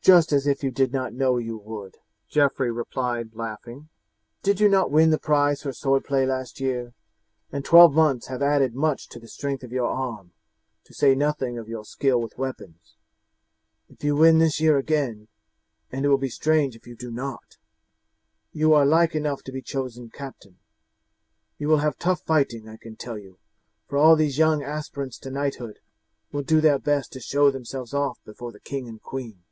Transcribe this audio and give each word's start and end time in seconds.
"Just 0.00 0.32
as 0.32 0.46
if 0.46 0.64
you 0.64 0.70
did 0.70 0.90
not 0.90 1.12
know 1.12 1.36
you 1.36 1.58
would," 1.58 1.98
Geoffrey 2.30 2.70
replied, 2.70 3.34
laughing. 3.34 3.90
"Did 4.42 4.58
you 4.58 4.66
not 4.66 4.90
win 4.90 5.10
the 5.10 5.18
prize 5.18 5.60
for 5.60 5.72
swordplay 5.74 6.24
last 6.24 6.60
year? 6.60 6.94
And 7.52 7.62
twelve 7.62 7.92
months 7.92 8.28
have 8.28 8.40
added 8.40 8.74
much 8.74 9.10
to 9.10 9.18
the 9.18 9.28
strength 9.28 9.62
of 9.62 9.70
your 9.70 9.88
arm, 9.90 10.32
to 10.84 10.94
say 10.94 11.14
nothing 11.14 11.58
of 11.58 11.68
your 11.68 11.84
skill 11.84 12.22
with 12.22 12.38
weapons. 12.38 12.96
If 13.90 14.02
you 14.02 14.16
win 14.16 14.38
this 14.38 14.62
year 14.62 14.78
again 14.78 15.28
and 15.92 16.06
it 16.06 16.08
will 16.08 16.16
be 16.16 16.30
strange 16.30 16.74
if 16.74 16.86
you 16.86 16.96
do 16.96 17.10
not 17.10 17.58
you 18.50 18.72
are 18.72 18.86
like 18.86 19.14
enough 19.14 19.42
to 19.42 19.52
be 19.52 19.60
chosen 19.60 20.08
captain. 20.08 20.58
You 21.58 21.68
will 21.68 21.78
have 21.84 21.98
tough 21.98 22.22
fighting, 22.22 22.66
I 22.66 22.78
can 22.78 22.96
tell 22.96 23.18
you, 23.18 23.36
for 23.86 23.98
all 23.98 24.16
these 24.16 24.38
young 24.38 24.62
aspirants 24.62 25.18
to 25.18 25.30
knighthood 25.30 25.80
will 26.32 26.40
do 26.42 26.62
their 26.62 26.78
best 26.78 27.12
to 27.12 27.20
show 27.20 27.50
themselves 27.50 27.92
off 27.92 28.24
before 28.24 28.52
the 28.52 28.60
king 28.60 28.88
and 28.88 29.02
queen. 29.02 29.42